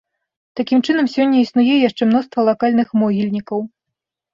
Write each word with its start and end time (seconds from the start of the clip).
Такім 0.59 0.79
чынам, 0.87 1.11
сёння 1.17 1.37
існуе 1.43 1.75
яшчэ 1.87 2.03
мноства 2.11 2.49
лакальных 2.51 2.87
могільнікаў. 3.05 3.59